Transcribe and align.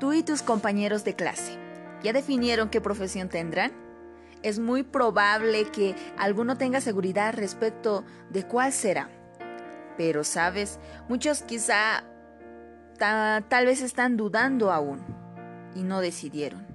Tú 0.00 0.14
y 0.14 0.22
tus 0.22 0.42
compañeros 0.42 1.04
de 1.04 1.14
clase, 1.14 1.58
¿ya 2.02 2.14
definieron 2.14 2.70
qué 2.70 2.80
profesión 2.80 3.28
tendrán? 3.28 3.70
Es 4.42 4.58
muy 4.58 4.82
probable 4.82 5.64
que 5.66 5.94
alguno 6.16 6.56
tenga 6.56 6.80
seguridad 6.80 7.34
respecto 7.34 8.02
de 8.30 8.46
cuál 8.46 8.72
será. 8.72 9.10
Pero, 9.98 10.24
¿sabes? 10.24 10.80
Muchos 11.10 11.42
quizá 11.42 12.04
tal 12.98 13.66
vez 13.66 13.82
están 13.82 14.16
dudando 14.16 14.72
aún 14.72 15.04
y 15.74 15.82
no 15.82 16.00
decidieron. 16.00 16.66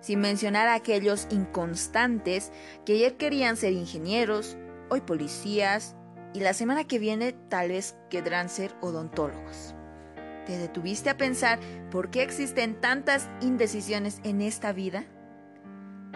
Sin 0.00 0.20
mencionar 0.20 0.68
a 0.68 0.74
aquellos 0.74 1.26
inconstantes 1.30 2.52
que 2.86 2.92
ayer 2.92 3.16
querían 3.16 3.56
ser 3.56 3.72
ingenieros, 3.72 4.56
hoy 4.88 5.00
policías 5.00 5.96
y 6.32 6.38
la 6.38 6.52
semana 6.52 6.84
que 6.84 7.00
viene 7.00 7.32
tal 7.32 7.70
vez 7.70 7.96
querrán 8.08 8.48
ser 8.48 8.72
odontólogos. 8.80 9.74
¿Te 10.48 10.56
detuviste 10.56 11.10
a 11.10 11.18
pensar 11.18 11.58
por 11.90 12.10
qué 12.10 12.22
existen 12.22 12.80
tantas 12.80 13.28
indecisiones 13.42 14.18
en 14.24 14.40
esta 14.40 14.72
vida? 14.72 15.04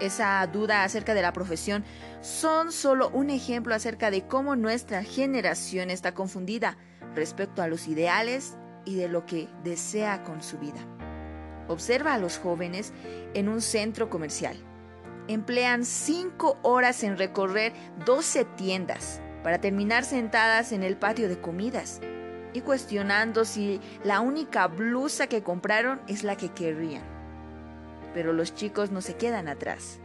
Esa 0.00 0.46
duda 0.46 0.84
acerca 0.84 1.12
de 1.12 1.20
la 1.20 1.34
profesión 1.34 1.84
son 2.22 2.72
solo 2.72 3.10
un 3.10 3.28
ejemplo 3.28 3.74
acerca 3.74 4.10
de 4.10 4.26
cómo 4.26 4.56
nuestra 4.56 5.04
generación 5.04 5.90
está 5.90 6.14
confundida 6.14 6.78
respecto 7.14 7.60
a 7.60 7.68
los 7.68 7.88
ideales 7.88 8.56
y 8.86 8.94
de 8.96 9.10
lo 9.10 9.26
que 9.26 9.50
desea 9.64 10.24
con 10.24 10.42
su 10.42 10.56
vida. 10.56 10.80
Observa 11.68 12.14
a 12.14 12.18
los 12.18 12.38
jóvenes 12.38 12.94
en 13.34 13.50
un 13.50 13.60
centro 13.60 14.08
comercial. 14.08 14.56
Emplean 15.28 15.84
cinco 15.84 16.58
horas 16.62 17.02
en 17.02 17.18
recorrer 17.18 17.74
12 18.06 18.46
tiendas 18.56 19.20
para 19.42 19.60
terminar 19.60 20.06
sentadas 20.06 20.72
en 20.72 20.84
el 20.84 20.96
patio 20.96 21.28
de 21.28 21.38
comidas 21.38 22.00
y 22.52 22.60
cuestionando 22.60 23.44
si 23.44 23.80
la 24.04 24.20
única 24.20 24.66
blusa 24.66 25.26
que 25.26 25.42
compraron 25.42 26.00
es 26.08 26.24
la 26.24 26.36
que 26.36 26.50
querrían. 26.50 27.02
Pero 28.14 28.32
los 28.32 28.54
chicos 28.54 28.90
no 28.90 29.00
se 29.00 29.16
quedan 29.16 29.48
atrás. 29.48 29.98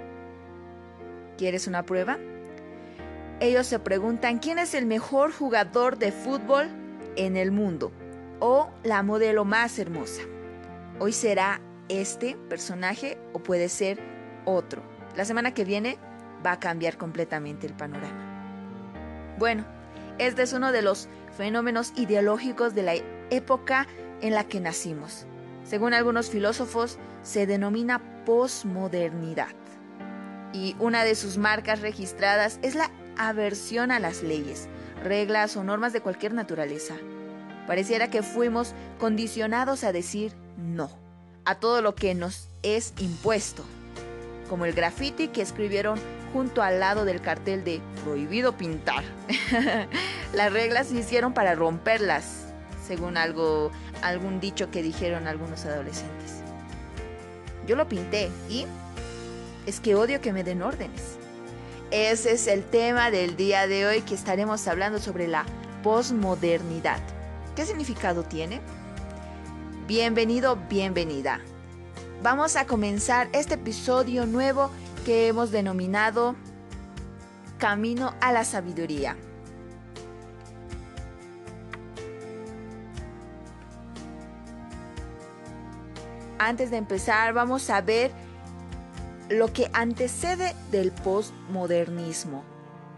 ¿Quieres 1.38 1.68
una 1.68 1.84
prueba? 1.84 2.18
Ellos 3.40 3.68
se 3.68 3.80
preguntan 3.80 4.40
quién 4.40 4.58
es 4.58 4.74
el 4.74 4.86
mejor 4.86 5.32
jugador 5.32 5.98
de 5.98 6.12
fútbol 6.12 6.68
en 7.16 7.38
el 7.38 7.52
mundo 7.52 7.92
o 8.40 8.70
la 8.84 9.04
modelo 9.04 9.46
más 9.46 9.78
hermosa. 9.78 10.24
Hoy 11.00 11.14
será 11.14 11.62
este 11.90 12.36
personaje 12.50 13.18
o 13.34 13.40
puede 13.40 13.70
ser 13.70 14.00
otro. 14.46 14.82
La 15.16 15.26
semana 15.26 15.54
que 15.54 15.66
viene 15.66 15.98
va 16.46 16.54
a 16.54 16.60
cambiar 16.60 16.98
completamente 16.98 17.68
el 17.68 17.74
panorama. 17.74 19.36
Bueno, 19.38 19.66
este 20.18 20.42
es 20.42 20.54
uno 20.54 20.72
de 20.72 20.82
los 20.82 21.08
fenómenos 21.38 21.94
ideológicos 21.96 22.74
de 22.74 22.84
la 22.84 22.96
época 23.30 23.88
en 24.22 24.34
la 24.34 24.44
que 24.44 24.60
nacimos. 24.60 25.28
Según 25.64 25.94
algunos 25.94 26.30
filósofos, 26.30 26.98
se 27.22 27.46
denomina 27.46 28.26
posmodernidad. 28.26 29.56
Y 30.54 30.76
una 30.80 31.04
de 31.04 31.14
sus 31.16 31.38
marcas 31.38 31.82
registradas 31.82 32.60
es 32.64 32.74
la 32.74 32.90
aversión 33.18 33.92
a 33.92 34.00
las 34.00 34.24
leyes, 34.24 34.68
reglas 35.04 35.56
o 35.56 35.64
normas 35.64 35.94
de 35.94 36.02
cualquier 36.02 36.34
naturaleza. 36.34 36.96
Pareciera 37.68 38.10
que 38.10 38.24
fuimos 38.24 38.74
condicionados 39.00 39.84
a 39.84 39.92
decir 39.92 40.34
no 40.58 40.90
a 41.46 41.56
todo 41.56 41.82
lo 41.82 41.96
que 41.96 42.14
nos 42.14 42.50
es 42.62 42.94
impuesto, 43.00 43.64
como 44.50 44.66
el 44.66 44.74
graffiti 44.74 45.30
que 45.30 45.42
escribieron 45.42 45.98
junto 46.38 46.62
al 46.62 46.80
lado 46.80 47.04
del 47.04 47.20
cartel 47.20 47.64
de 47.64 47.82
prohibido 48.04 48.56
pintar. 48.56 49.04
Las 50.34 50.54
reglas 50.54 50.86
se 50.86 50.98
hicieron 50.98 51.34
para 51.34 51.56
romperlas, 51.56 52.54
según 52.86 53.18
algo, 53.18 53.72
algún 54.04 54.40
dicho 54.40 54.70
que 54.70 54.84
dijeron 54.84 55.26
algunos 55.26 55.66
adolescentes. 55.66 56.44
Yo 57.66 57.76
lo 57.76 57.88
pinté 57.88 58.30
y 58.50 58.68
es 59.66 59.80
que 59.80 59.96
odio 59.96 60.22
que 60.22 60.32
me 60.32 60.44
den 60.44 60.62
órdenes. 60.62 61.18
Ese 61.90 62.34
es 62.34 62.46
el 62.46 62.64
tema 62.64 63.10
del 63.10 63.36
día 63.36 63.66
de 63.66 63.88
hoy 63.88 64.02
que 64.02 64.14
estaremos 64.14 64.68
hablando 64.68 65.00
sobre 65.00 65.28
la 65.28 65.44
posmodernidad. 65.82 67.00
¿Qué 67.56 67.66
significado 67.66 68.22
tiene? 68.22 68.62
Bienvenido, 69.88 70.56
bienvenida. 70.70 71.42
Vamos 72.22 72.56
a 72.58 72.68
comenzar 72.68 73.28
este 73.32 73.56
episodio 73.56 74.28
nuevo 74.28 74.70
que 75.08 75.30
hemos 75.30 75.52
denominado 75.52 76.36
Camino 77.58 78.14
a 78.20 78.34
la 78.34 78.44
Sabiduría. 78.44 79.16
Antes 86.38 86.72
de 86.72 86.76
empezar, 86.76 87.32
vamos 87.32 87.70
a 87.70 87.80
ver 87.80 88.12
lo 89.30 89.54
que 89.54 89.70
antecede 89.72 90.54
del 90.72 90.92
postmodernismo. 90.92 92.44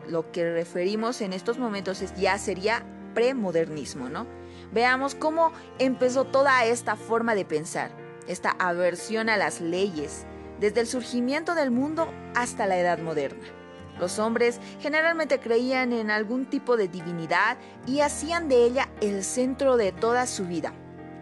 Lo 0.07 0.31
que 0.31 0.51
referimos 0.51 1.21
en 1.21 1.31
estos 1.31 1.59
momentos 1.59 2.01
es, 2.01 2.15
ya 2.15 2.39
sería 2.39 2.81
premodernismo, 3.13 4.09
¿no? 4.09 4.25
Veamos 4.73 5.13
cómo 5.13 5.51
empezó 5.77 6.25
toda 6.25 6.65
esta 6.65 6.95
forma 6.95 7.35
de 7.35 7.45
pensar, 7.45 7.91
esta 8.27 8.55
aversión 8.57 9.29
a 9.29 9.37
las 9.37 9.61
leyes, 9.61 10.25
desde 10.59 10.81
el 10.81 10.87
surgimiento 10.87 11.55
del 11.55 11.71
mundo 11.71 12.11
hasta 12.35 12.67
la 12.67 12.77
edad 12.77 12.99
moderna. 12.99 13.47
Los 13.99 14.17
hombres 14.17 14.59
generalmente 14.79 15.39
creían 15.39 15.91
en 15.91 16.09
algún 16.09 16.45
tipo 16.45 16.77
de 16.77 16.87
divinidad 16.87 17.57
y 17.85 17.99
hacían 17.99 18.47
de 18.47 18.65
ella 18.65 18.89
el 19.01 19.23
centro 19.23 19.75
de 19.77 19.91
toda 19.91 20.25
su 20.25 20.45
vida. 20.45 20.73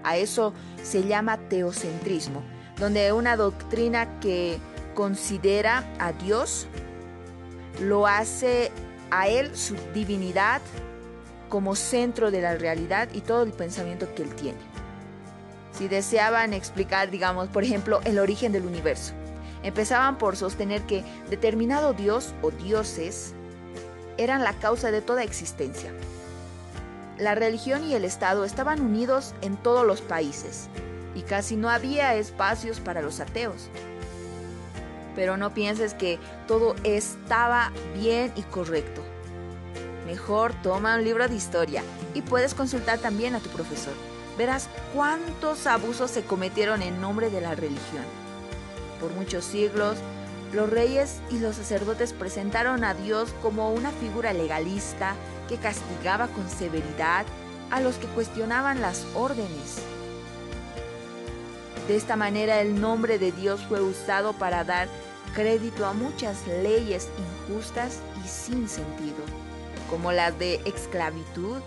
A 0.04 0.18
eso 0.18 0.54
se 0.84 1.04
llama 1.04 1.38
teocentrismo, 1.50 2.44
donde 2.78 3.12
una 3.14 3.36
doctrina 3.36 4.20
que 4.20 4.60
considera 4.94 5.84
a 6.00 6.12
Dios 6.12 6.68
lo 7.82 8.08
hace 8.08 8.72
a 9.10 9.28
él 9.28 9.56
su 9.56 9.76
divinidad 9.94 10.62
como 11.50 11.76
centro 11.76 12.30
de 12.30 12.42
la 12.42 12.56
realidad 12.56 13.10
y 13.14 13.22
todo 13.22 13.44
el 13.44 13.54
pensamiento 13.54 14.14
que 14.14 14.24
él 14.24 14.36
tiene. 14.36 14.60
Si 15.72 15.88
deseaban 15.88 16.54
explicar, 16.54 17.10
digamos, 17.10 17.48
por 17.50 17.64
ejemplo, 17.64 18.02
el 18.04 18.20
origen 18.20 18.52
del 18.52 18.66
universo, 18.66 19.14
empezaban 19.68 20.18
por 20.18 20.36
sostener 20.36 20.82
que 20.84 21.04
determinado 21.30 21.94
dios 21.94 22.34
o 22.42 22.52
dioses 22.52 23.34
eran 24.18 24.44
la 24.44 24.54
causa 24.54 24.92
de 24.92 25.02
toda 25.02 25.24
existencia. 25.24 25.92
La 27.18 27.36
religión 27.36 27.84
y 27.84 27.94
el 27.94 28.06
Estado 28.06 28.46
estaban 28.46 28.82
unidos 28.82 29.34
en 29.42 29.58
todos 29.58 29.86
los 29.86 30.02
países 30.02 30.70
y 31.16 31.22
casi 31.22 31.56
no 31.56 31.70
había 31.70 32.16
espacios 32.16 32.80
para 32.80 33.02
los 33.02 33.20
ateos. 33.20 33.70
Pero 35.16 35.36
no 35.36 35.54
pienses 35.54 35.94
que 35.94 36.20
todo 36.48 36.76
estaba 36.84 37.72
bien 37.96 38.32
y 38.36 38.44
correcto. 38.44 39.02
Mejor 40.06 40.54
toma 40.62 40.96
un 40.96 41.04
libro 41.04 41.28
de 41.28 41.36
historia 41.36 41.84
y 42.14 42.22
puedes 42.22 42.54
consultar 42.54 43.00
también 43.00 43.36
a 43.36 43.40
tu 43.40 43.50
profesor. 43.50 43.94
Verás 44.38 44.70
cuántos 44.94 45.66
abusos 45.66 46.12
se 46.12 46.24
cometieron 46.24 46.84
en 46.84 47.02
nombre 47.02 47.32
de 47.32 47.42
la 47.42 47.56
religión. 47.56 48.27
Por 49.00 49.14
muchos 49.14 49.46
siglos, 49.46 49.98
los 50.54 50.70
reyes 50.70 51.20
y 51.30 51.40
los 51.40 51.56
sacerdotes 51.56 52.14
presentaron 52.14 52.84
a 52.84 52.94
Dios 52.94 53.34
como 53.42 53.72
una 53.74 53.92
figura 53.92 54.34
legalista 54.34 55.16
que 55.48 55.58
castigaba 55.58 56.28
con 56.28 56.50
severidad 56.50 57.26
a 57.70 57.82
los 57.82 57.96
que 57.96 58.08
cuestionaban 58.08 58.82
las 58.82 59.06
órdenes. 59.14 59.78
De 61.88 61.96
esta 61.96 62.16
manera 62.16 62.62
el 62.62 62.80
nombre 62.80 63.20
de 63.20 63.32
Dios 63.32 63.62
fue 63.68 63.82
usado 63.82 64.34
para 64.34 64.64
dar 64.64 64.88
crédito 65.34 65.86
a 65.86 65.94
muchas 65.94 66.46
leyes 66.48 67.10
injustas 67.48 68.00
y 68.26 68.28
sin 68.28 68.68
sentido 68.68 69.24
como 69.90 70.12
las 70.12 70.38
de 70.38 70.56
esclavitud, 70.66 71.62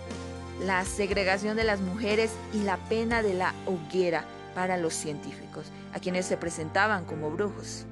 la 0.63 0.85
segregación 0.85 1.57
de 1.57 1.63
las 1.63 1.79
mujeres 1.81 2.31
y 2.53 2.59
la 2.59 2.77
pena 2.77 3.23
de 3.23 3.33
la 3.33 3.53
hoguera 3.65 4.25
para 4.53 4.77
los 4.77 4.93
científicos, 4.93 5.67
a 5.93 5.99
quienes 5.99 6.25
se 6.25 6.37
presentaban 6.37 7.05
como 7.05 7.31
brujos. 7.31 7.85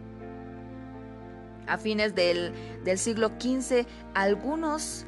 A 1.67 1.77
fines 1.77 2.15
del, 2.15 2.53
del 2.83 2.97
siglo 2.97 3.29
XV, 3.39 3.85
algunos 4.13 5.05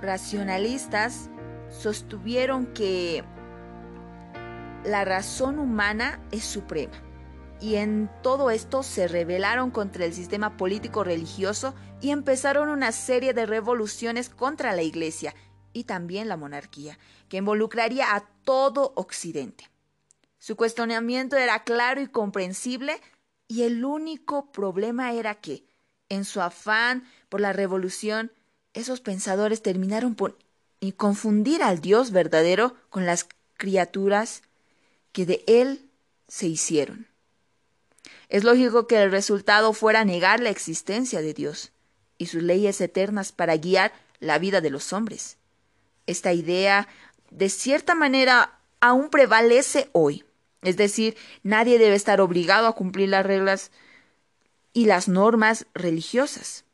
racionalistas 0.00 1.28
sostuvieron 1.70 2.66
que 2.66 3.24
la 4.84 5.04
razón 5.04 5.58
humana 5.58 6.20
es 6.30 6.44
suprema 6.44 6.94
y 7.60 7.76
en 7.76 8.10
todo 8.22 8.50
esto 8.50 8.82
se 8.82 9.08
rebelaron 9.08 9.70
contra 9.70 10.04
el 10.04 10.12
sistema 10.12 10.56
político 10.56 11.04
religioso 11.04 11.74
y 12.00 12.10
empezaron 12.10 12.68
una 12.68 12.92
serie 12.92 13.32
de 13.32 13.46
revoluciones 13.46 14.28
contra 14.28 14.74
la 14.74 14.82
Iglesia 14.82 15.34
y 15.72 15.84
también 15.84 16.28
la 16.28 16.36
monarquía, 16.36 16.98
que 17.28 17.38
involucraría 17.38 18.14
a 18.14 18.26
todo 18.44 18.92
Occidente. 18.96 19.70
Su 20.44 20.56
cuestionamiento 20.56 21.38
era 21.38 21.64
claro 21.64 22.02
y 22.02 22.06
comprensible 22.06 23.00
y 23.48 23.62
el 23.62 23.82
único 23.82 24.52
problema 24.52 25.14
era 25.14 25.36
que, 25.36 25.64
en 26.10 26.26
su 26.26 26.42
afán 26.42 27.08
por 27.30 27.40
la 27.40 27.54
revolución, 27.54 28.30
esos 28.74 29.00
pensadores 29.00 29.62
terminaron 29.62 30.14
por 30.14 30.36
confundir 30.98 31.62
al 31.62 31.80
Dios 31.80 32.10
verdadero 32.10 32.76
con 32.90 33.06
las 33.06 33.26
criaturas 33.56 34.42
que 35.12 35.24
de 35.24 35.42
él 35.46 35.88
se 36.28 36.46
hicieron. 36.46 37.06
Es 38.28 38.44
lógico 38.44 38.86
que 38.86 39.02
el 39.02 39.10
resultado 39.10 39.72
fuera 39.72 40.04
negar 40.04 40.40
la 40.40 40.50
existencia 40.50 41.22
de 41.22 41.32
Dios 41.32 41.72
y 42.18 42.26
sus 42.26 42.42
leyes 42.42 42.82
eternas 42.82 43.32
para 43.32 43.56
guiar 43.56 43.94
la 44.20 44.38
vida 44.38 44.60
de 44.60 44.68
los 44.68 44.92
hombres. 44.92 45.38
Esta 46.06 46.34
idea, 46.34 46.86
de 47.30 47.48
cierta 47.48 47.94
manera, 47.94 48.58
aún 48.80 49.08
prevalece 49.08 49.88
hoy. 49.92 50.22
Es 50.64 50.76
decir, 50.76 51.16
nadie 51.42 51.78
debe 51.78 51.94
estar 51.94 52.20
obligado 52.20 52.66
a 52.66 52.74
cumplir 52.74 53.10
las 53.10 53.24
reglas 53.24 53.70
y 54.72 54.86
las 54.86 55.08
normas 55.08 55.66
religiosas. 55.74 56.64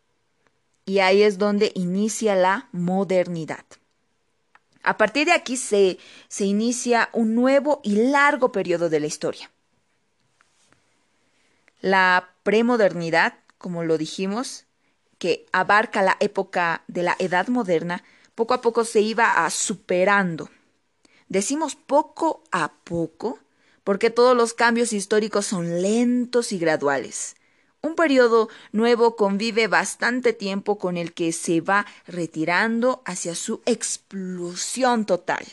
Y 0.86 1.00
ahí 1.00 1.22
es 1.22 1.38
donde 1.38 1.72
inicia 1.74 2.34
la 2.34 2.68
modernidad. 2.72 3.64
A 4.82 4.96
partir 4.96 5.26
de 5.26 5.32
aquí 5.32 5.56
se, 5.56 5.98
se 6.28 6.46
inicia 6.46 7.10
un 7.12 7.34
nuevo 7.34 7.80
y 7.82 7.96
largo 8.10 8.50
periodo 8.52 8.88
de 8.88 9.00
la 9.00 9.06
historia. 9.06 9.50
La 11.80 12.30
premodernidad, 12.42 13.34
como 13.58 13.84
lo 13.84 13.98
dijimos, 13.98 14.64
que 15.18 15.46
abarca 15.52 16.00
la 16.00 16.16
época 16.20 16.82
de 16.88 17.02
la 17.02 17.16
Edad 17.18 17.48
Moderna, 17.48 18.02
poco 18.34 18.54
a 18.54 18.62
poco 18.62 18.84
se 18.84 19.00
iba 19.00 19.48
superando. 19.50 20.48
Decimos 21.28 21.76
poco 21.76 22.42
a 22.50 22.72
poco 22.84 23.38
porque 23.84 24.10
todos 24.10 24.36
los 24.36 24.54
cambios 24.54 24.92
históricos 24.92 25.46
son 25.46 25.82
lentos 25.82 26.52
y 26.52 26.58
graduales. 26.58 27.36
Un 27.82 27.94
periodo 27.94 28.48
nuevo 28.72 29.16
convive 29.16 29.66
bastante 29.66 30.32
tiempo 30.32 30.78
con 30.78 30.96
el 30.96 31.14
que 31.14 31.32
se 31.32 31.60
va 31.60 31.86
retirando 32.06 33.02
hacia 33.06 33.34
su 33.34 33.62
explosión 33.64 35.06
total. 35.06 35.46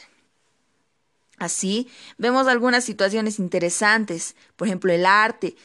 Así, 1.38 1.88
vemos 2.18 2.48
algunas 2.48 2.84
situaciones 2.84 3.40
interesantes, 3.40 4.36
por 4.56 4.68
ejemplo, 4.68 4.92
el 4.92 5.06
arte, 5.06 5.56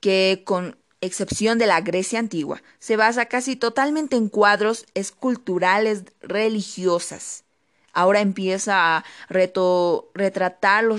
que 0.00 0.42
con 0.44 0.76
excepción 1.00 1.58
de 1.58 1.66
la 1.66 1.80
Grecia 1.80 2.18
antigua, 2.18 2.62
se 2.78 2.96
basa 2.96 3.26
casi 3.26 3.56
totalmente 3.56 4.16
en 4.16 4.28
cuadros 4.28 4.84
esculturales 4.94 6.04
religiosas. 6.20 7.44
Ahora 7.92 8.20
empieza 8.20 8.96
a 8.96 9.04
retratar 9.28 10.84
lo 10.84 10.96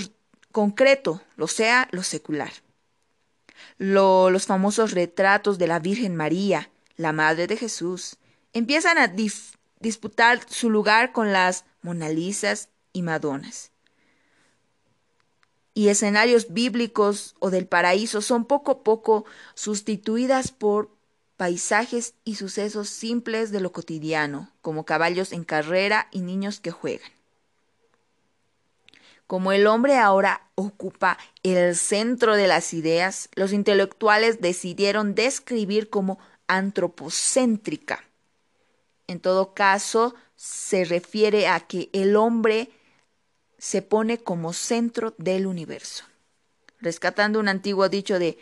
concreto, 0.54 1.22
lo 1.36 1.48
sea 1.48 1.90
lo 1.92 2.04
secular. 2.04 2.54
los 3.78 4.46
famosos 4.46 4.92
retratos 4.92 5.58
de 5.58 5.68
la 5.68 5.80
Virgen 5.80 6.16
María, 6.16 6.70
la 6.96 7.12
Madre 7.12 7.48
de 7.48 7.58
Jesús, 7.58 8.16
empiezan 8.54 8.98
a 8.98 9.14
disputar 9.80 10.40
su 10.48 10.70
lugar 10.70 11.12
con 11.12 11.34
las 11.34 11.66
Monalisas 11.82 12.70
y 12.94 13.02
Madonas 13.02 13.74
y 15.74 15.88
escenarios 15.90 16.54
bíblicos 16.54 17.36
o 17.40 17.50
del 17.50 17.68
paraíso 17.68 18.22
son 18.22 18.46
poco 18.46 18.72
a 18.72 18.84
poco 18.84 19.26
sustituidas 19.56 20.52
por 20.52 20.90
paisajes 21.38 22.14
y 22.24 22.36
sucesos 22.36 22.90
simples 22.90 23.52
de 23.52 23.60
lo 23.60 23.72
cotidiano, 23.72 24.52
como 24.62 24.86
caballos 24.86 25.34
en 25.34 25.44
carrera 25.44 26.08
y 26.12 26.22
niños 26.22 26.60
que 26.60 26.72
juegan. 26.72 27.12
Como 29.28 29.52
el 29.52 29.68
hombre 29.68 29.98
ahora 29.98 30.50
ocupa 30.56 31.18
el 31.44 31.76
centro 31.76 32.36
de 32.36 32.48
las 32.48 32.74
ideas, 32.74 33.30
los 33.36 33.54
intelectuales 33.54 34.42
decidieron 34.42 35.16
describir 35.16 35.90
como 35.90 36.20
antropocéntrica. 36.48 38.04
En 39.08 39.20
todo 39.20 39.54
caso, 39.54 40.16
se 40.36 40.86
refiere 40.86 41.48
a 41.48 41.62
que 41.62 41.90
el 41.94 42.16
hombre 42.16 42.70
se 43.58 43.82
pone 43.82 44.18
como 44.18 44.54
centro 44.54 45.14
del 45.18 45.48
universo. 45.48 46.06
Rescatando 46.80 47.40
un 47.40 47.48
antiguo 47.48 47.88
dicho 47.88 48.20
de 48.20 48.38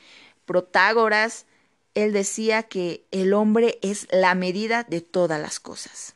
Protágoras, 0.45 1.45
él 1.93 2.11
decía 2.11 2.63
que 2.63 3.05
el 3.11 3.33
hombre 3.33 3.77
es 3.81 4.07
la 4.11 4.33
medida 4.33 4.83
de 4.83 5.01
todas 5.01 5.39
las 5.39 5.59
cosas. 5.59 6.15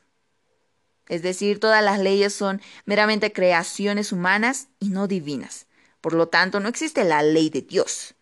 Es 1.07 1.21
decir, 1.21 1.59
todas 1.59 1.83
las 1.83 1.99
leyes 1.99 2.33
son 2.33 2.61
meramente 2.85 3.31
creaciones 3.31 4.11
humanas 4.11 4.67
y 4.79 4.89
no 4.89 5.07
divinas. 5.07 5.67
Por 6.01 6.13
lo 6.13 6.27
tanto, 6.27 6.59
no 6.59 6.69
existe 6.69 7.03
la 7.03 7.21
ley 7.23 7.49
de 7.49 7.61
Dios, 7.61 8.15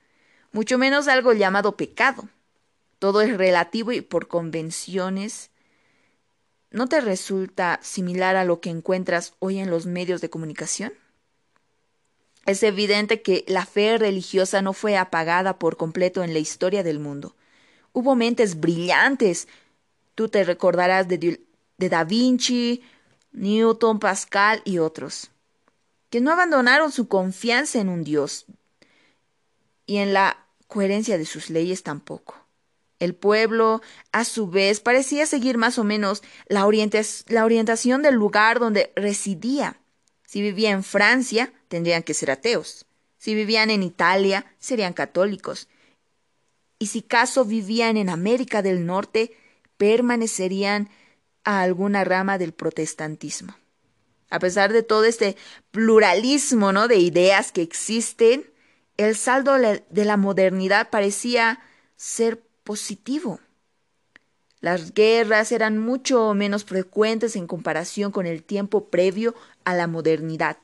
mucho 0.51 0.77
menos 0.77 1.07
algo 1.07 1.33
llamado 1.33 1.77
pecado. 1.77 2.27
Todo 3.00 3.21
es 3.21 3.38
relativo 3.38 3.91
y 3.91 4.01
por 4.01 4.27
convenciones 4.27 5.51
¿No 6.74 6.88
te 6.88 7.01
resulta 7.01 7.80
similar 7.83 8.35
a 8.35 8.45
lo 8.45 8.59
que 8.59 8.71
encuentras 8.71 9.36
hoy 9.38 9.59
en 9.59 9.69
los 9.69 9.86
medios 9.86 10.21
de 10.21 10.31
comunicación? 10.31 10.91
Es 12.47 12.63
evidente 12.63 13.21
que 13.21 13.45
la 13.47 13.68
fe 13.68 14.00
religiosa 14.00 14.63
no 14.63 14.74
fue 14.74 14.97
apagada 14.97 15.59
por 15.59 15.77
completo 15.77 16.24
en 16.24 16.33
la 16.33 16.39
historia 16.39 16.81
del 16.81 16.97
mundo. 16.97 17.36
Hubo 17.94 18.15
mentes 18.15 18.59
brillantes. 18.59 19.47
Tú 20.15 20.29
te 20.29 20.44
recordarás 20.44 21.07
de, 21.07 21.41
de 21.77 21.89
Da 21.89 22.03
Vinci, 22.03 22.81
Newton, 23.31 23.99
Pascal 23.99 24.61
y 24.65 24.77
otros, 24.77 25.31
que 26.09 26.21
no 26.21 26.31
abandonaron 26.31 26.91
su 26.91 27.07
confianza 27.07 27.79
en 27.79 27.89
un 27.89 28.03
Dios 28.03 28.45
y 29.85 29.97
en 29.97 30.13
la 30.13 30.45
coherencia 30.67 31.17
de 31.17 31.25
sus 31.25 31.49
leyes 31.49 31.83
tampoco. 31.83 32.43
El 32.99 33.15
pueblo, 33.15 33.81
a 34.11 34.23
su 34.23 34.47
vez, 34.47 34.79
parecía 34.79 35.25
seguir 35.25 35.57
más 35.57 35.77
o 35.77 35.83
menos 35.83 36.23
la, 36.47 36.65
orientación 36.65 38.01
del 38.01 38.15
lugar 38.15 38.59
donde 38.59 38.93
residía. 38.95 39.77
Si 40.25 40.41
vivía 40.41 40.71
en 40.71 40.83
Francia, 40.83 41.51
tendrían 41.67 42.03
que 42.03 42.13
ser 42.13 42.31
ateos. 42.31 42.85
Si 43.17 43.35
vivían 43.35 43.71
en 43.71 43.83
Italia, 43.83 44.45
serían 44.59 44.93
católicos. 44.93 45.67
Y 46.79 46.87
si 46.87 47.01
caso 47.01 47.43
vivían 47.45 47.97
en 47.97 48.09
América 48.09 48.61
del 48.61 48.85
Norte, 48.85 49.35
permanecerían 49.77 50.89
a 51.43 51.61
alguna 51.61 52.03
rama 52.03 52.37
del 52.37 52.53
protestantismo. 52.53 53.55
A 54.29 54.39
pesar 54.39 54.73
de 54.73 54.83
todo 54.83 55.05
este 55.05 55.37
pluralismo 55.71 56.71
¿no? 56.71 56.87
de 56.87 56.97
ideas 56.97 57.51
que 57.51 57.61
existen, 57.61 58.49
el 58.97 59.15
saldo 59.15 59.53
de 59.55 60.05
la 60.05 60.17
modernidad 60.17 60.89
parecía 60.89 61.59
ser 61.95 62.41
positivo. 62.63 63.39
Las 64.59 64.93
guerras 64.93 65.51
eran 65.51 65.77
mucho 65.77 66.33
menos 66.33 66.63
frecuentes 66.63 67.35
en 67.35 67.47
comparación 67.47 68.11
con 68.11 68.25
el 68.25 68.43
tiempo 68.43 68.89
previo 68.89 69.35
a 69.65 69.75
la 69.75 69.87
modernidad. 69.87 70.57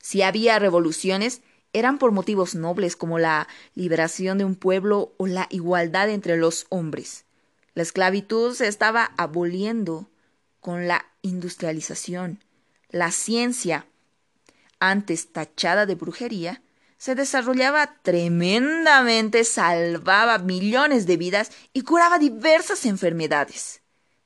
Si 0.00 0.22
había 0.22 0.58
revoluciones, 0.58 1.40
eran 1.72 1.98
por 1.98 2.12
motivos 2.12 2.54
nobles 2.54 2.96
como 2.96 3.18
la 3.18 3.48
liberación 3.74 4.38
de 4.38 4.44
un 4.44 4.54
pueblo 4.54 5.12
o 5.18 5.26
la 5.26 5.46
igualdad 5.50 6.08
entre 6.08 6.36
los 6.36 6.66
hombres. 6.68 7.25
La 7.76 7.82
esclavitud 7.82 8.54
se 8.54 8.68
estaba 8.68 9.12
aboliendo 9.18 10.08
con 10.62 10.88
la 10.88 11.04
industrialización. 11.20 12.42
La 12.88 13.10
ciencia, 13.10 13.84
antes 14.80 15.30
tachada 15.30 15.84
de 15.84 15.94
brujería, 15.94 16.62
se 16.96 17.14
desarrollaba 17.14 17.98
tremendamente, 18.00 19.44
salvaba 19.44 20.38
millones 20.38 21.06
de 21.06 21.18
vidas 21.18 21.50
y 21.74 21.82
curaba 21.82 22.18
diversas 22.18 22.86
enfermedades. 22.86 23.82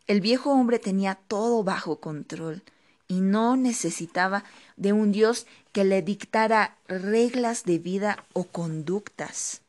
El 0.06 0.20
viejo 0.20 0.52
hombre 0.52 0.78
tenía 0.78 1.16
todo 1.16 1.64
bajo 1.64 1.98
control 1.98 2.62
y 3.08 3.20
no 3.20 3.56
necesitaba 3.56 4.44
de 4.76 4.92
un 4.92 5.10
Dios 5.10 5.48
que 5.72 5.82
le 5.82 6.02
dictara 6.02 6.76
reglas 6.86 7.64
de 7.64 7.80
vida 7.80 8.24
o 8.32 8.44
conductas. 8.44 9.62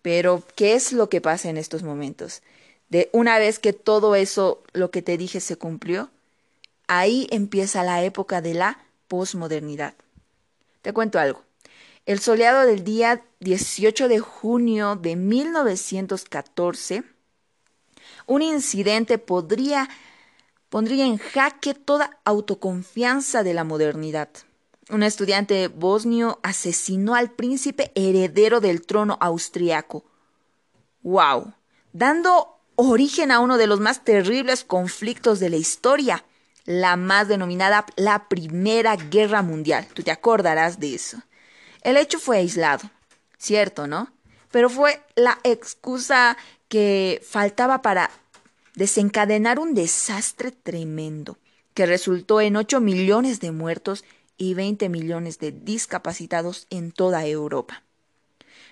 Pero, 0.00 0.44
¿qué 0.54 0.74
es 0.74 0.92
lo 0.92 1.08
que 1.08 1.20
pasa 1.20 1.48
en 1.48 1.56
estos 1.56 1.82
momentos? 1.82 2.42
De 2.92 3.08
una 3.14 3.38
vez 3.38 3.58
que 3.58 3.72
todo 3.72 4.14
eso, 4.16 4.62
lo 4.74 4.90
que 4.90 5.00
te 5.00 5.16
dije, 5.16 5.40
se 5.40 5.56
cumplió, 5.56 6.10
ahí 6.88 7.26
empieza 7.30 7.84
la 7.84 8.04
época 8.04 8.42
de 8.42 8.52
la 8.52 8.84
posmodernidad. 9.08 9.94
Te 10.82 10.92
cuento 10.92 11.18
algo. 11.18 11.42
El 12.04 12.20
soleado 12.20 12.66
del 12.66 12.84
día 12.84 13.24
18 13.40 14.08
de 14.08 14.18
junio 14.18 14.96
de 14.96 15.16
1914, 15.16 17.04
un 18.26 18.42
incidente 18.42 19.16
podría 19.16 19.88
pondría 20.68 21.06
en 21.06 21.16
jaque 21.16 21.72
toda 21.72 22.18
autoconfianza 22.26 23.42
de 23.42 23.54
la 23.54 23.64
modernidad. 23.64 24.28
Un 24.90 25.02
estudiante 25.02 25.68
bosnio 25.68 26.40
asesinó 26.42 27.14
al 27.14 27.30
príncipe 27.30 27.90
heredero 27.94 28.60
del 28.60 28.84
trono 28.84 29.16
austriaco. 29.18 30.04
¡Wow! 31.02 31.54
Dando 31.94 32.58
origen 32.76 33.30
a 33.30 33.40
uno 33.40 33.58
de 33.58 33.66
los 33.66 33.80
más 33.80 34.04
terribles 34.04 34.64
conflictos 34.64 35.40
de 35.40 35.50
la 35.50 35.56
historia, 35.56 36.24
la 36.64 36.96
más 36.96 37.28
denominada 37.28 37.86
la 37.96 38.28
Primera 38.28 38.96
Guerra 38.96 39.42
Mundial. 39.42 39.86
Tú 39.92 40.02
te 40.02 40.10
acordarás 40.10 40.78
de 40.78 40.94
eso. 40.94 41.18
El 41.82 41.96
hecho 41.96 42.18
fue 42.18 42.38
aislado, 42.38 42.90
cierto, 43.38 43.86
¿no? 43.86 44.12
Pero 44.50 44.70
fue 44.70 45.02
la 45.16 45.38
excusa 45.42 46.36
que 46.68 47.22
faltaba 47.28 47.82
para 47.82 48.10
desencadenar 48.74 49.58
un 49.58 49.74
desastre 49.74 50.52
tremendo 50.52 51.38
que 51.74 51.86
resultó 51.86 52.40
en 52.40 52.56
ocho 52.56 52.80
millones 52.80 53.40
de 53.40 53.50
muertos 53.50 54.04
y 54.36 54.54
20 54.54 54.88
millones 54.88 55.38
de 55.38 55.52
discapacitados 55.52 56.66
en 56.70 56.92
toda 56.92 57.26
Europa. 57.26 57.82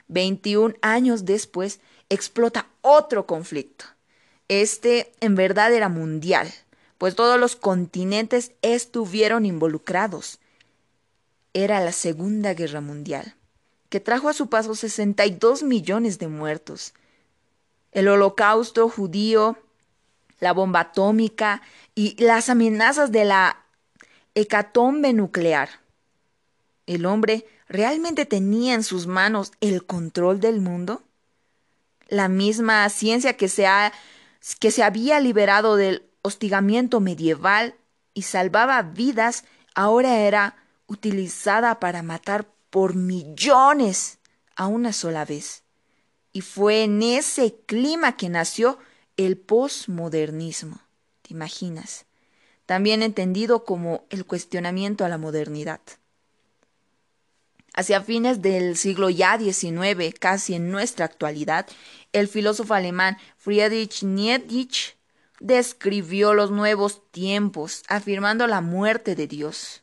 21 0.09 0.75
años 0.83 1.25
después 1.25 1.81
explota 2.11 2.67
otro 2.83 3.27
conflicto. 3.27 3.87
Este 4.49 5.13
en 5.21 5.37
verdad 5.37 5.73
era 5.73 5.89
mundial, 5.89 6.53
pues 6.99 7.15
todos 7.15 7.41
los 7.41 7.57
continentes 7.57 8.53
estuvieron 8.61 9.47
involucrados. 9.47 10.39
Era 11.55 11.81
la 11.81 11.93
Segunda 11.93 12.53
Guerra 12.53 12.81
Mundial, 12.81 13.35
que 13.89 14.01
trajo 14.01 14.29
a 14.29 14.35
su 14.35 14.49
paso 14.49 14.75
62 14.75 15.63
millones 15.63 16.19
de 16.19 16.29
muertos. 16.29 16.93
El 17.93 18.09
holocausto 18.09 18.89
judío, 18.89 19.57
la 20.41 20.53
bomba 20.53 20.81
atómica 20.81 21.63
y 21.95 22.23
las 22.23 22.49
amenazas 22.49 23.13
de 23.13 23.25
la 23.25 23.65
hecatombe 24.35 25.13
nuclear. 25.13 25.71
El 26.87 27.07
hombre 27.07 27.47
realmente 27.69 28.27
tenía 28.27 28.75
en 28.75 28.83
sus 28.83 29.07
manos 29.07 29.53
el 29.61 29.87
control 29.87 30.41
del 30.41 30.61
mundo? 30.61 31.03
La 32.11 32.29
misma 32.29 32.87
ciencia 32.91 33.39
que 33.39 33.49
se, 33.49 33.67
que 34.59 34.71
se 34.71 34.83
había 34.83 35.19
liberado 35.21 35.77
del 35.77 36.05
hostigamiento 36.21 37.01
medieval 37.01 37.75
y 38.13 38.23
salvaba 38.23 38.83
vidas, 38.83 39.45
ahora 39.75 40.19
era 40.19 40.57
utilizada 40.87 41.81
para 41.81 42.03
matar 42.03 42.47
por 42.69 42.95
millones 42.95 44.19
a 44.57 44.67
una 44.67 44.93
sola 44.93 45.25
vez. 45.25 45.63
Y 46.33 46.43
fue 46.43 46.85
en 46.85 47.03
ese 47.03 47.57
clima 47.67 48.17
que 48.17 48.29
nació 48.29 48.79
el 49.17 49.37
posmodernismo. 49.37 50.81
¿Te 51.23 51.33
imaginas? 51.35 52.07
También 52.67 53.03
entendido 53.03 53.65
como 53.65 54.05
el 54.11 54.27
cuestionamiento 54.27 55.05
a 55.05 55.09
la 55.09 55.19
modernidad. 55.19 55.81
Hacia 57.81 58.03
fines 58.03 58.43
del 58.43 58.77
siglo 58.77 59.09
ya 59.09 59.39
XIX, 59.39 60.15
casi 60.19 60.55
en 60.55 60.71
nuestra 60.71 61.07
actualidad, 61.07 61.67
el 62.13 62.29
filósofo 62.29 62.75
alemán 62.75 63.17
Friedrich 63.39 64.03
Nietzsche 64.03 64.99
describió 65.39 66.35
los 66.35 66.51
nuevos 66.51 67.01
tiempos, 67.11 67.83
afirmando 67.89 68.47
la 68.47 68.61
muerte 68.61 69.15
de 69.15 69.27
Dios. 69.27 69.83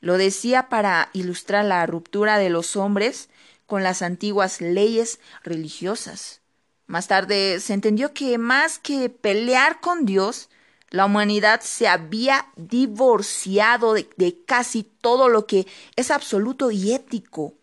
Lo 0.00 0.18
decía 0.18 0.68
para 0.68 1.10
ilustrar 1.12 1.64
la 1.66 1.86
ruptura 1.86 2.36
de 2.36 2.50
los 2.50 2.74
hombres 2.74 3.28
con 3.64 3.84
las 3.84 4.02
antiguas 4.02 4.60
leyes 4.60 5.20
religiosas. 5.44 6.40
Más 6.88 7.06
tarde 7.06 7.60
se 7.60 7.74
entendió 7.74 8.12
que 8.12 8.38
más 8.38 8.80
que 8.80 9.08
pelear 9.08 9.80
con 9.80 10.04
Dios, 10.04 10.48
la 10.90 11.06
humanidad 11.06 11.60
se 11.60 11.86
había 11.86 12.46
divorciado 12.56 13.94
de, 13.94 14.42
casi 14.44 14.82
todo 14.82 15.28
lo 15.28 15.46
que 15.46 15.66
es 15.94 16.10
absoluto 16.10 16.72
y 16.72 16.92
ético 16.92 17.54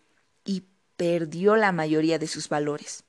y 0.44 0.64
perdió 0.96 1.56
la 1.56 1.70
mayoría 1.70 2.18
de 2.18 2.26
sus 2.26 2.48
valores. 2.48 3.04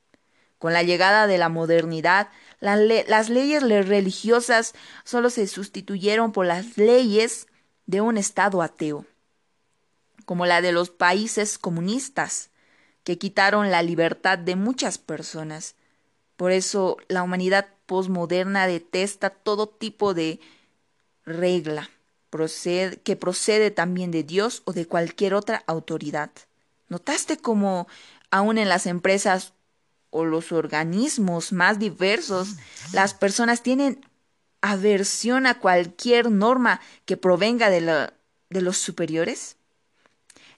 Con 0.58 0.74
la 0.74 0.84
llegada 0.84 1.26
de 1.26 1.38
la 1.38 1.48
modernidad, 1.48 2.30
las 2.60 3.30
leyes 3.30 3.64
religiosas 3.64 4.74
solo 5.06 5.30
se 5.30 5.48
sustituyeron 5.48 6.34
por 6.34 6.46
las 6.46 6.78
leyes 6.78 7.48
de 7.86 8.02
un 8.02 8.18
Estado 8.18 8.62
ateo, 8.62 9.06
como 10.26 10.46
la 10.46 10.62
de 10.62 10.74
los 10.74 10.90
países 10.90 11.58
comunistas, 11.58 12.50
que 13.06 13.18
quitaron 13.18 13.72
la 13.72 13.82
libertad 13.84 14.38
de 14.38 14.58
muchas 14.58 14.98
personas. 14.98 15.76
Por 16.36 16.52
eso 16.52 16.98
la 17.08 17.24
humanidad 17.24 17.70
posmoderna 17.90 18.68
detesta 18.68 19.32
todo 19.32 19.68
tipo 19.68 20.14
de 20.14 20.40
regla 21.26 21.90
que 23.04 23.16
procede 23.16 23.72
también 23.72 24.12
de 24.12 24.24
Dios 24.24 24.62
o 24.66 24.74
de 24.74 24.86
cualquier 24.86 25.34
otra 25.34 25.64
autoridad. 25.66 26.30
¿Notaste 26.88 27.38
cómo 27.38 27.88
aún 28.30 28.60
en 28.60 28.70
las 28.70 28.86
empresas 28.86 29.54
o 30.12 30.26
los 30.26 30.52
organismos 30.52 31.52
más 31.52 31.80
diversos, 31.80 32.58
las 32.94 33.16
personas 33.16 33.64
tienen 33.64 34.06
aversión 34.62 35.48
a 35.48 35.60
cualquier 35.60 36.30
norma 36.30 36.82
que 37.06 37.18
provenga 37.18 37.72
de, 37.72 38.12
de 38.50 38.62
los 38.62 38.78
superiores? 38.78 39.58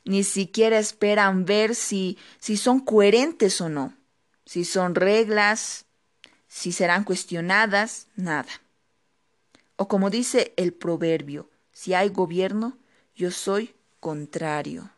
Ni 0.03 0.25
siquiera 0.25 0.77
esperan 0.77 1.45
ver 1.45 1.75
si, 1.75 2.17
si 2.39 2.57
son 2.57 2.81
coherentes 2.81 3.61
o 3.61 3.69
no, 3.69 3.95
si 4.45 4.65
son 4.65 4.95
reglas, 4.95 5.85
si 6.51 6.73
serán 6.73 7.05
cuestionadas, 7.05 8.07
nada. 8.17 8.51
O 9.77 9.87
como 9.87 10.09
dice 10.09 10.53
el 10.57 10.73
proverbio, 10.73 11.49
si 11.71 11.93
hay 11.93 12.09
gobierno, 12.09 12.77
yo 13.15 13.31
soy 13.31 13.73
contrario. 14.01 14.89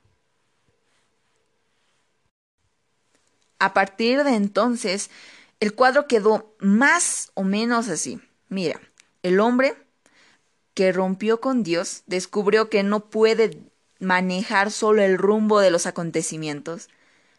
A 3.59 3.75
partir 3.75 4.23
de 4.23 4.33
entonces, 4.33 5.11
el 5.59 5.75
cuadro 5.75 6.07
quedó 6.07 6.55
más 6.57 7.31
o 7.35 7.43
menos 7.43 7.87
así. 7.87 8.19
Mira, 8.49 8.81
el 9.21 9.39
hombre 9.39 9.75
que 10.73 10.91
rompió 10.91 11.39
con 11.39 11.61
Dios 11.61 12.01
descubrió 12.07 12.71
que 12.71 12.81
no 12.81 13.11
puede 13.11 13.59
manejar 13.99 14.71
solo 14.71 15.03
el 15.03 15.19
rumbo 15.19 15.59
de 15.59 15.69
los 15.69 15.85
acontecimientos, 15.85 16.89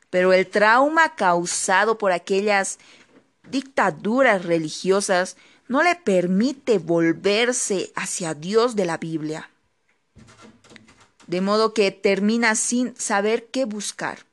pero 0.09 0.33
el 0.33 0.47
trauma 0.47 1.16
causado 1.16 1.99
por 1.99 2.12
aquellas 2.12 2.78
dictaduras 3.51 4.45
religiosas 4.45 5.37
no 5.69 5.83
le 5.83 5.95
permite 5.97 6.79
volverse 6.79 7.93
hacia 7.95 8.35
Dios 8.35 8.77
de 8.77 8.85
la 8.85 8.99
Biblia. 8.99 9.51
De 11.27 11.41
modo 11.41 11.73
que 11.73 11.91
termina 11.91 12.55
sin 12.55 12.95
saber 12.97 13.47
qué 13.47 13.65
buscar. 13.65 14.27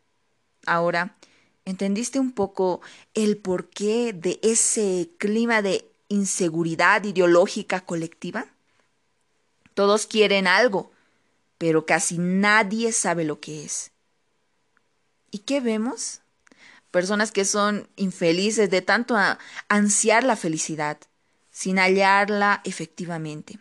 Ahora, 0.66 1.16
¿entendiste 1.66 2.20
un 2.20 2.34
poco 2.34 2.82
el 3.14 3.38
porqué 3.38 4.14
de 4.14 4.40
ese 4.44 5.10
clima 5.18 5.62
de 5.62 5.90
inseguridad 6.10 7.04
ideológica 7.06 7.82
colectiva? 7.82 8.48
Todos 9.74 10.06
quieren 10.06 10.48
algo, 10.48 10.92
pero 11.58 11.86
casi 11.86 12.18
nadie 12.18 12.92
sabe 12.92 13.24
lo 13.24 13.40
que 13.40 13.64
es. 13.64 13.92
¿Y 15.32 15.40
qué 15.40 15.62
vemos? 15.62 16.21
Personas 16.92 17.32
que 17.32 17.46
son 17.46 17.88
infelices 17.96 18.70
de 18.70 18.82
tanto 18.82 19.16
ansiar 19.70 20.24
la 20.24 20.36
felicidad, 20.36 20.98
sin 21.50 21.80
hallarla 21.80 22.62
efectivamente. 22.66 23.60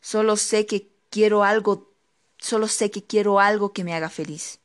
Solo 0.00 0.36
sé 0.36 0.66
que 0.66 0.88
quiero 1.10 1.42
algo, 1.42 1.90
solo 2.38 2.68
sé 2.68 2.90
que 2.90 3.02
quiero 3.02 3.40
algo 3.40 3.72
que 3.72 3.84
me 3.84 3.94
haga 3.94 4.10
feliz, 4.10 4.60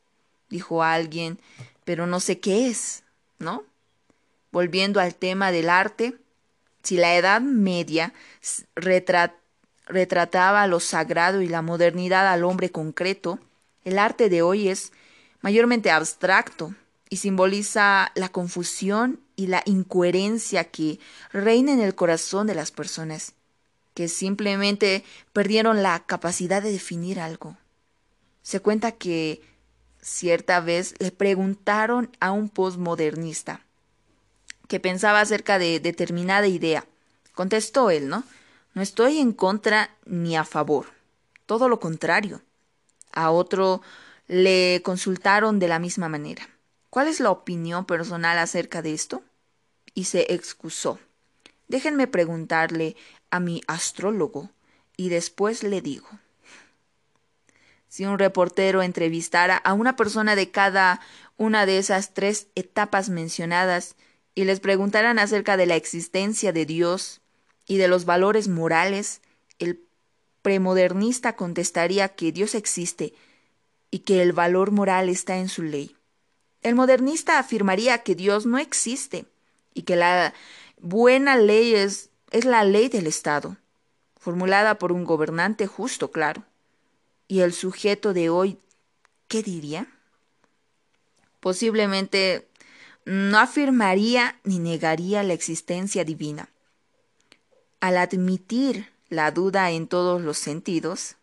dijo 0.49 0.83
alguien, 0.83 1.39
pero 1.85 2.05
no 2.05 2.19
sé 2.19 2.39
qué 2.39 2.67
es, 2.67 3.03
¿no? 3.39 3.63
Volviendo 4.51 4.99
al 4.99 5.15
tema 5.15 5.51
del 5.51 5.69
arte, 5.69 6.17
si 6.83 6.97
la 6.97 7.15
Edad 7.15 7.41
Media 7.41 8.13
retrataba 9.85 10.67
lo 10.67 10.79
sagrado 10.79 11.41
y 11.41 11.47
la 11.47 11.61
modernidad 11.61 12.27
al 12.27 12.43
hombre 12.43 12.71
concreto, 12.71 13.39
el 13.85 13.97
arte 13.99 14.29
de 14.29 14.41
hoy 14.41 14.69
es 14.69 14.91
mayormente 15.41 15.91
abstracto, 15.91 16.73
y 17.09 17.17
simboliza 17.17 18.11
la 18.15 18.29
confusión 18.29 19.19
y 19.35 19.47
la 19.47 19.63
incoherencia 19.65 20.65
que 20.65 20.99
reina 21.31 21.73
en 21.73 21.79
el 21.79 21.95
corazón 21.95 22.47
de 22.47 22.55
las 22.55 22.71
personas, 22.71 23.33
que 23.93 24.07
simplemente 24.07 25.03
perdieron 25.33 25.81
la 25.81 25.99
capacidad 26.05 26.61
de 26.61 26.71
definir 26.71 27.19
algo. 27.19 27.57
Se 28.43 28.59
cuenta 28.59 28.91
que 28.91 29.41
cierta 30.01 30.59
vez 30.59 30.95
le 30.99 31.11
preguntaron 31.11 32.09
a 32.19 32.31
un 32.31 32.49
postmodernista 32.49 33.61
que 34.67 34.79
pensaba 34.79 35.21
acerca 35.21 35.57
de 35.57 35.79
determinada 35.79 36.47
idea. 36.47 36.85
Contestó 37.33 37.89
él, 37.89 38.07
¿no? 38.07 38.23
No 38.75 38.81
estoy 38.81 39.17
en 39.17 39.33
contra 39.33 39.89
ni 40.05 40.37
a 40.37 40.45
favor, 40.45 40.85
todo 41.47 41.67
lo 41.67 41.79
contrario. 41.79 42.41
A 43.11 43.31
otro 43.31 43.81
le 44.27 44.81
consultaron 44.83 45.57
de 45.57 45.67
la 45.67 45.79
misma 45.79 46.07
manera. 46.07 46.47
¿Cuál 46.89 47.07
es 47.07 47.19
la 47.19 47.29
opinión 47.29 47.85
personal 47.85 48.37
acerca 48.39 48.81
de 48.81 48.93
esto? 48.93 49.21
Y 49.93 50.05
se 50.05 50.33
excusó. 50.33 50.99
Déjenme 51.67 52.07
preguntarle 52.07 52.95
a 53.29 53.39
mi 53.39 53.61
astrólogo 53.67 54.49
y 54.97 55.09
después 55.09 55.63
le 55.63 55.81
digo. 55.81 56.07
Si 57.87 58.05
un 58.05 58.17
reportero 58.17 58.81
entrevistara 58.81 59.57
a 59.57 59.73
una 59.73 59.95
persona 59.95 60.35
de 60.35 60.49
cada 60.49 60.99
una 61.37 61.65
de 61.65 61.77
esas 61.77 62.13
tres 62.13 62.47
etapas 62.55 63.09
mencionadas 63.09 63.95
y 64.33 64.45
les 64.45 64.59
preguntaran 64.59 65.19
acerca 65.19 65.57
de 65.57 65.67
la 65.67 65.75
existencia 65.75 66.51
de 66.53 66.65
Dios 66.65 67.21
y 67.67 67.77
de 67.77 67.87
los 67.87 68.05
valores 68.05 68.47
morales, 68.47 69.21
el 69.59 69.81
premodernista 70.41 71.35
contestaría 71.35 72.09
que 72.09 72.31
Dios 72.31 72.55
existe 72.55 73.13
y 73.91 73.99
que 73.99 74.21
el 74.21 74.33
valor 74.33 74.71
moral 74.71 75.09
está 75.09 75.37
en 75.37 75.49
su 75.49 75.63
ley. 75.63 75.98
El 76.61 76.75
modernista 76.75 77.39
afirmaría 77.39 77.99
que 77.99 78.15
Dios 78.15 78.45
no 78.45 78.57
existe 78.57 79.25
y 79.73 79.83
que 79.83 79.95
la 79.95 80.33
buena 80.81 81.37
ley 81.37 81.73
es, 81.73 82.09
es 82.31 82.45
la 82.45 82.63
ley 82.63 82.89
del 82.89 83.07
Estado, 83.07 83.57
formulada 84.19 84.77
por 84.77 84.91
un 84.91 85.05
gobernante 85.05 85.67
justo, 85.67 86.11
claro. 86.11 86.43
¿Y 87.27 87.41
el 87.41 87.53
sujeto 87.53 88.13
de 88.13 88.29
hoy 88.29 88.57
qué 89.27 89.41
diría? 89.41 89.87
Posiblemente 91.39 92.47
no 93.05 93.39
afirmaría 93.39 94.39
ni 94.43 94.59
negaría 94.59 95.23
la 95.23 95.33
existencia 95.33 96.03
divina. 96.03 96.49
Al 97.79 97.97
admitir 97.97 98.91
la 99.07 99.31
duda 99.31 99.71
en 99.71 99.87
todos 99.87 100.21
los 100.21 100.37
sentidos, 100.37 101.15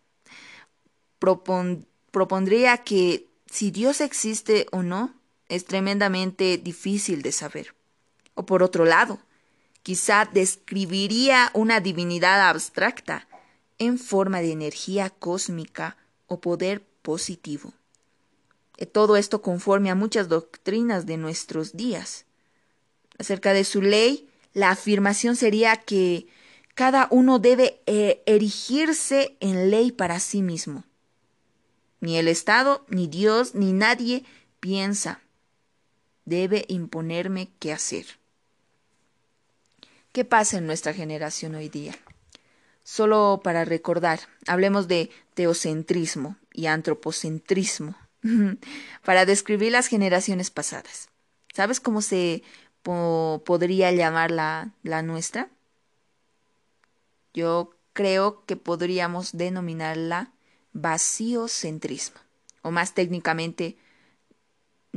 propondría 1.19 2.79
que 2.79 3.27
si 3.49 3.69
Dios 3.71 4.01
existe 4.01 4.65
o 4.71 4.81
no 4.81 5.13
es 5.49 5.65
tremendamente 5.65 6.57
difícil 6.57 7.21
de 7.21 7.31
saber. 7.31 7.75
O 8.35 8.45
por 8.45 8.63
otro 8.63 8.85
lado, 8.85 9.19
quizá 9.83 10.25
describiría 10.31 11.49
una 11.53 11.79
divinidad 11.79 12.49
abstracta 12.49 13.27
en 13.77 13.97
forma 13.97 14.41
de 14.41 14.51
energía 14.51 15.09
cósmica 15.09 15.97
o 16.27 16.39
poder 16.41 16.83
positivo. 17.01 17.73
Todo 18.91 19.17
esto 19.17 19.41
conforme 19.41 19.89
a 19.89 19.95
muchas 19.95 20.27
doctrinas 20.27 21.05
de 21.05 21.17
nuestros 21.17 21.75
días. 21.75 22.25
Acerca 23.17 23.53
de 23.53 23.63
su 23.63 23.81
ley, 23.81 24.29
la 24.53 24.69
afirmación 24.71 25.35
sería 25.35 25.77
que 25.77 26.27
cada 26.75 27.07
uno 27.09 27.39
debe 27.39 27.81
eh, 27.87 28.21
erigirse 28.27 29.35
en 29.39 29.71
ley 29.71 29.91
para 29.91 30.19
sí 30.19 30.43
mismo. 30.43 30.83
Ni 32.01 32.17
el 32.17 32.27
Estado, 32.27 32.85
ni 32.87 33.07
Dios, 33.07 33.55
ni 33.55 33.73
nadie 33.73 34.25
piensa. 34.59 35.21
Debe 36.27 36.65
imponerme 36.67 37.49
qué 37.57 37.71
hacer. 37.71 38.05
¿Qué 40.11 40.25
pasa 40.25 40.57
en 40.57 40.67
nuestra 40.67 40.93
generación 40.93 41.55
hoy 41.55 41.69
día? 41.69 41.95
Solo 42.83 43.39
para 43.41 43.63
recordar, 43.63 44.19
hablemos 44.45 44.89
de 44.89 45.09
teocentrismo 45.35 46.35
y 46.51 46.65
antropocentrismo 46.65 47.95
para 49.05 49.25
describir 49.25 49.71
las 49.71 49.87
generaciones 49.87 50.51
pasadas. 50.51 51.07
¿Sabes 51.53 51.79
cómo 51.79 52.01
se 52.01 52.43
podría 52.83 53.93
llamar 53.93 54.29
la, 54.31 54.73
la 54.83 55.03
nuestra? 55.03 55.49
Yo 57.33 57.73
creo 57.93 58.43
que 58.45 58.57
podríamos 58.57 59.37
denominarla 59.37 60.33
vaciocentrismo, 60.73 62.19
o 62.63 62.71
más 62.71 62.93
técnicamente, 62.93 63.77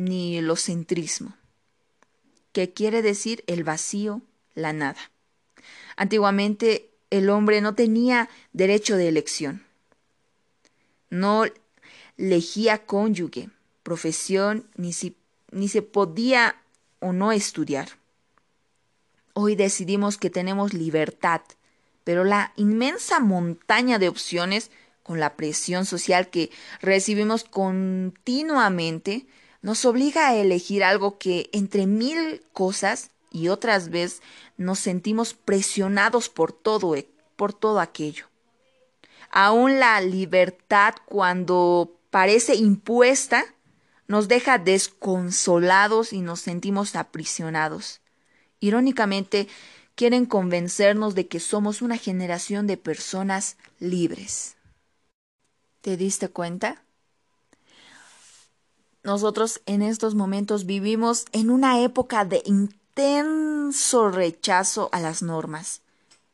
nihilocentrismo, 0.04 1.34
que 2.52 2.72
quiere 2.72 3.02
decir 3.02 3.44
el 3.46 3.64
vacío, 3.64 4.22
la 4.54 4.72
nada. 4.72 5.00
Antiguamente 5.96 6.90
el 7.10 7.28
hombre 7.28 7.60
no 7.60 7.74
tenía 7.74 8.28
derecho 8.52 8.96
de 8.96 9.08
elección. 9.08 9.64
No 11.10 11.44
legía 12.16 12.86
cónyuge, 12.86 13.50
profesión, 13.82 14.66
ni, 14.76 14.92
si, 14.92 15.16
ni 15.50 15.68
se 15.68 15.82
podía 15.82 16.56
o 17.00 17.12
no 17.12 17.32
estudiar. 17.32 17.88
Hoy 19.32 19.56
decidimos 19.56 20.18
que 20.18 20.30
tenemos 20.30 20.72
libertad, 20.74 21.42
pero 22.04 22.24
la 22.24 22.52
inmensa 22.56 23.20
montaña 23.20 23.98
de 23.98 24.08
opciones 24.08 24.70
con 25.02 25.18
la 25.20 25.36
presión 25.36 25.86
social 25.86 26.30
que 26.30 26.50
recibimos 26.80 27.44
continuamente 27.44 29.26
nos 29.62 29.84
obliga 29.84 30.28
a 30.28 30.36
elegir 30.36 30.82
algo 30.84 31.18
que 31.18 31.50
entre 31.52 31.86
mil 31.86 32.42
cosas 32.52 33.10
y 33.30 33.48
otras 33.48 33.90
veces 33.90 34.22
nos 34.56 34.78
sentimos 34.78 35.34
presionados 35.34 36.28
por 36.28 36.52
todo, 36.52 36.94
por 37.36 37.52
todo 37.52 37.80
aquello. 37.80 38.26
Aún 39.30 39.78
la 39.78 40.00
libertad 40.00 40.94
cuando 41.06 41.96
parece 42.10 42.56
impuesta, 42.56 43.44
nos 44.08 44.26
deja 44.26 44.58
desconsolados 44.58 46.12
y 46.12 46.20
nos 46.20 46.40
sentimos 46.40 46.96
aprisionados. 46.96 48.00
Irónicamente, 48.58 49.46
quieren 49.94 50.26
convencernos 50.26 51.14
de 51.14 51.28
que 51.28 51.38
somos 51.38 51.80
una 51.80 51.96
generación 51.96 52.66
de 52.66 52.76
personas 52.76 53.56
libres. 53.78 54.56
¿Te 55.80 55.96
diste 55.96 56.28
cuenta? 56.28 56.82
Nosotros 59.02 59.62
en 59.66 59.82
estos 59.82 60.14
momentos 60.14 60.66
vivimos 60.66 61.24
en 61.32 61.50
una 61.50 61.80
época 61.80 62.24
de 62.24 62.42
intenso 62.44 64.10
rechazo 64.10 64.90
a 64.92 65.00
las 65.00 65.22
normas. 65.22 65.80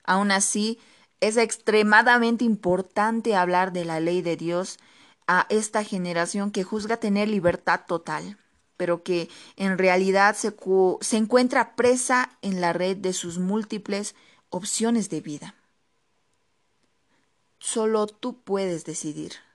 Aún 0.04 0.32
así, 0.32 0.78
es 1.20 1.36
extremadamente 1.36 2.44
importante 2.44 3.36
hablar 3.36 3.72
de 3.72 3.84
la 3.84 4.00
ley 4.00 4.20
de 4.20 4.36
Dios 4.36 4.78
a 5.26 5.46
esta 5.48 5.82
generación 5.84 6.50
que 6.50 6.64
juzga 6.64 6.98
tener 6.98 7.28
libertad 7.28 7.82
total, 7.86 8.36
pero 8.76 9.02
que 9.02 9.28
en 9.56 9.78
realidad 9.78 10.36
se, 10.36 10.54
se 11.00 11.16
encuentra 11.16 11.74
presa 11.74 12.36
en 12.42 12.60
la 12.60 12.72
red 12.72 12.96
de 12.96 13.12
sus 13.12 13.38
múltiples 13.38 14.14
opciones 14.50 15.08
de 15.08 15.20
vida. 15.20 15.54
Solo 17.58 18.06
tú 18.06 18.38
puedes 18.40 18.84
decidir. 18.84 19.45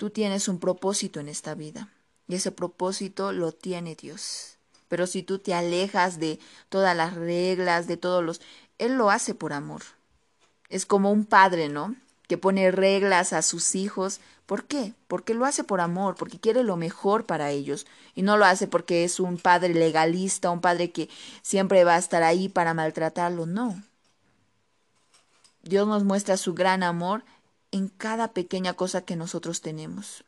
Tú 0.00 0.08
tienes 0.08 0.48
un 0.48 0.58
propósito 0.58 1.20
en 1.20 1.28
esta 1.28 1.54
vida 1.54 1.90
y 2.26 2.36
ese 2.36 2.52
propósito 2.52 3.32
lo 3.32 3.52
tiene 3.52 3.96
Dios. 3.96 4.56
Pero 4.88 5.06
si 5.06 5.22
tú 5.22 5.40
te 5.40 5.52
alejas 5.52 6.18
de 6.18 6.38
todas 6.70 6.96
las 6.96 7.16
reglas, 7.16 7.86
de 7.86 7.98
todos 7.98 8.24
los... 8.24 8.40
Él 8.78 8.94
lo 8.94 9.10
hace 9.10 9.34
por 9.34 9.52
amor. 9.52 9.82
Es 10.70 10.86
como 10.86 11.12
un 11.12 11.26
padre, 11.26 11.68
¿no? 11.68 11.96
que 12.28 12.38
pone 12.38 12.70
reglas 12.70 13.34
a 13.34 13.42
sus 13.42 13.74
hijos. 13.74 14.20
¿Por 14.46 14.64
qué? 14.64 14.94
Porque 15.06 15.34
lo 15.34 15.44
hace 15.44 15.64
por 15.64 15.82
amor, 15.82 16.14
porque 16.14 16.40
quiere 16.40 16.64
lo 16.64 16.78
mejor 16.78 17.26
para 17.26 17.50
ellos. 17.50 17.86
Y 18.14 18.22
no 18.22 18.38
lo 18.38 18.46
hace 18.46 18.68
porque 18.68 19.04
es 19.04 19.20
un 19.20 19.36
padre 19.36 19.74
legalista, 19.74 20.50
un 20.50 20.62
padre 20.62 20.92
que 20.92 21.10
siempre 21.42 21.84
va 21.84 21.96
a 21.96 21.98
estar 21.98 22.22
ahí 22.22 22.48
para 22.48 22.72
maltratarlo. 22.72 23.44
No. 23.44 23.82
Dios 25.62 25.86
nos 25.86 26.04
muestra 26.04 26.38
su 26.38 26.54
gran 26.54 26.82
amor 26.84 27.22
en 27.72 27.88
cada 27.88 28.32
pequeña 28.32 28.74
cosa 28.74 29.04
que 29.04 29.16
nosotros 29.16 29.60
tenemos. 29.60 30.24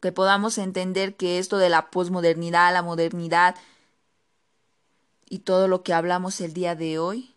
Que 0.00 0.12
podamos 0.12 0.58
entender 0.58 1.16
que 1.16 1.38
esto 1.38 1.58
de 1.58 1.70
la 1.70 1.90
posmodernidad, 1.90 2.72
la 2.72 2.82
modernidad 2.82 3.56
y 5.28 5.40
todo 5.40 5.68
lo 5.68 5.82
que 5.82 5.94
hablamos 5.94 6.40
el 6.40 6.52
día 6.52 6.74
de 6.74 6.98
hoy 6.98 7.34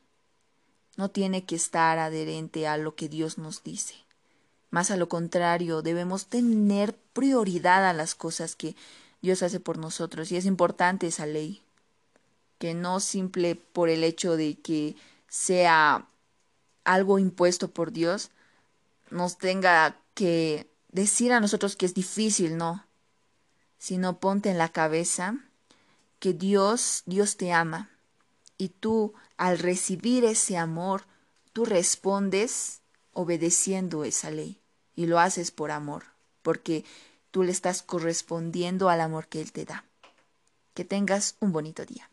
no 0.97 1.09
tiene 1.09 1.45
que 1.45 1.55
estar 1.55 1.99
adherente 1.99 2.67
a 2.67 2.77
lo 2.77 2.95
que 2.95 3.07
Dios 3.07 3.37
nos 3.37 3.63
dice. 3.63 3.95
Más 4.69 4.91
a 4.91 4.97
lo 4.97 5.07
contrario, 5.07 5.81
debemos 5.81 6.25
tener 6.25 6.95
prioridad 7.13 7.87
a 7.87 7.93
las 7.93 8.15
cosas 8.15 8.55
que 8.55 8.75
Dios 9.21 9.43
hace 9.43 9.59
por 9.59 9.77
nosotros. 9.77 10.31
Y 10.31 10.37
es 10.37 10.45
importante 10.45 11.07
esa 11.07 11.25
ley. 11.25 11.61
Que 12.57 12.73
no 12.73 12.99
simple 12.99 13.55
por 13.55 13.87
el 13.89 14.03
hecho 14.03 14.35
de 14.35 14.55
que 14.55 14.95
sea 15.27 16.07
algo 16.83 17.19
impuesto 17.19 17.69
por 17.69 17.91
Dios, 17.91 18.31
nos 19.09 19.37
tenga 19.37 19.97
que 20.13 20.69
decir 20.89 21.31
a 21.33 21.39
nosotros 21.39 21.75
que 21.75 21.85
es 21.85 21.93
difícil, 21.93 22.57
no. 22.57 22.85
Sino 23.77 24.19
ponte 24.19 24.49
en 24.49 24.57
la 24.57 24.69
cabeza 24.69 25.35
que 26.19 26.33
Dios, 26.33 27.03
Dios 27.05 27.37
te 27.37 27.53
ama 27.53 27.89
y 28.57 28.69
tú, 28.69 29.13
al 29.37 29.59
recibir 29.59 30.25
ese 30.25 30.57
amor, 30.57 31.03
tú 31.53 31.65
respondes 31.65 32.81
obedeciendo 33.13 34.03
esa 34.03 34.31
ley. 34.31 34.59
Y 34.95 35.05
lo 35.05 35.19
haces 35.19 35.51
por 35.51 35.69
amor, 35.69 36.05
porque 36.41 36.83
tú 37.29 37.43
le 37.43 37.51
estás 37.51 37.83
correspondiendo 37.83 38.89
al 38.89 39.01
amor 39.01 39.27
que 39.27 39.41
Él 39.41 39.51
te 39.51 39.65
da. 39.65 39.85
Que 40.73 40.85
tengas 40.85 41.35
un 41.39 41.51
bonito 41.51 41.85
día. 41.85 42.09